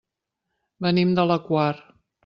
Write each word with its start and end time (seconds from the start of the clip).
Venim 0.87 1.13
de 1.21 1.29
la 1.33 1.39
Quar. 1.47 1.71